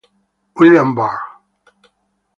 [0.55, 1.21] William Ward